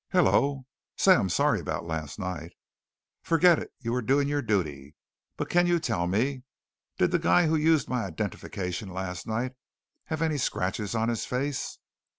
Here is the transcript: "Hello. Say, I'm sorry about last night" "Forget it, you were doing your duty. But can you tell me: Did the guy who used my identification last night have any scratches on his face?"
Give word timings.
"Hello. 0.09 0.65
Say, 0.97 1.13
I'm 1.13 1.29
sorry 1.29 1.59
about 1.59 1.85
last 1.85 2.17
night" 2.17 2.53
"Forget 3.21 3.59
it, 3.59 3.71
you 3.81 3.91
were 3.91 4.01
doing 4.01 4.27
your 4.27 4.41
duty. 4.41 4.95
But 5.37 5.47
can 5.47 5.67
you 5.67 5.79
tell 5.79 6.07
me: 6.07 6.41
Did 6.97 7.11
the 7.11 7.19
guy 7.19 7.45
who 7.45 7.55
used 7.55 7.87
my 7.87 8.05
identification 8.05 8.89
last 8.91 9.27
night 9.27 9.51
have 10.05 10.23
any 10.23 10.39
scratches 10.39 10.95
on 10.95 11.09
his 11.09 11.25
face?" 11.27 11.77